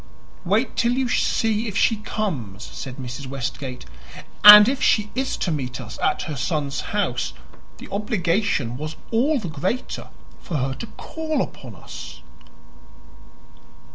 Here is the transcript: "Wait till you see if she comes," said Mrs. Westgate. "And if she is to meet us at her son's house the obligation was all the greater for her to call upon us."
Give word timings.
"Wait 0.43 0.75
till 0.75 0.93
you 0.93 1.07
see 1.07 1.67
if 1.67 1.77
she 1.77 1.97
comes," 1.97 2.63
said 2.63 2.95
Mrs. 2.95 3.27
Westgate. 3.27 3.85
"And 4.43 4.67
if 4.67 4.81
she 4.81 5.11
is 5.13 5.37
to 5.37 5.51
meet 5.51 5.79
us 5.79 5.99
at 5.99 6.23
her 6.23 6.35
son's 6.35 6.81
house 6.89 7.33
the 7.77 7.87
obligation 7.91 8.77
was 8.77 8.95
all 9.11 9.37
the 9.37 9.47
greater 9.47 10.07
for 10.39 10.57
her 10.57 10.73
to 10.73 10.87
call 10.87 11.43
upon 11.43 11.75
us." 11.75 12.21